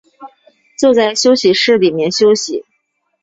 [0.79, 2.65] 坐在休息室里面休息